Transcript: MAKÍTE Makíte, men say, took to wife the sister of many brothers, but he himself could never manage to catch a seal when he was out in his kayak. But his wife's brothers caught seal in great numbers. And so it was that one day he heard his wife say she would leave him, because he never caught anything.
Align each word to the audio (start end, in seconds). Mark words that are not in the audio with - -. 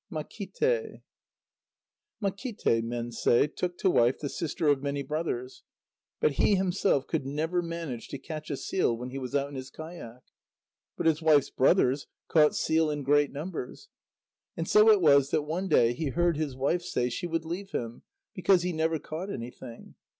MAKÍTE 0.11 1.03
Makíte, 2.23 2.81
men 2.83 3.11
say, 3.11 3.45
took 3.45 3.77
to 3.77 3.91
wife 3.91 4.17
the 4.17 4.29
sister 4.29 4.67
of 4.67 4.81
many 4.81 5.03
brothers, 5.03 5.61
but 6.19 6.31
he 6.31 6.55
himself 6.55 7.05
could 7.05 7.23
never 7.23 7.61
manage 7.61 8.07
to 8.07 8.17
catch 8.17 8.49
a 8.49 8.57
seal 8.57 8.97
when 8.97 9.11
he 9.11 9.19
was 9.19 9.35
out 9.35 9.49
in 9.49 9.53
his 9.53 9.69
kayak. 9.69 10.23
But 10.97 11.05
his 11.05 11.21
wife's 11.21 11.51
brothers 11.51 12.07
caught 12.29 12.55
seal 12.55 12.89
in 12.89 13.03
great 13.03 13.31
numbers. 13.31 13.89
And 14.57 14.67
so 14.67 14.89
it 14.89 15.01
was 15.01 15.29
that 15.29 15.43
one 15.43 15.67
day 15.67 15.93
he 15.93 16.07
heard 16.07 16.35
his 16.35 16.55
wife 16.55 16.81
say 16.81 17.07
she 17.07 17.27
would 17.27 17.45
leave 17.45 17.69
him, 17.69 18.01
because 18.33 18.63
he 18.63 18.73
never 18.73 18.97
caught 18.97 19.29
anything. 19.29 19.93